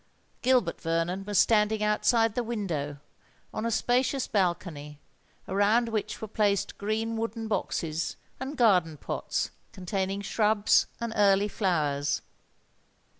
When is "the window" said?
2.33-2.97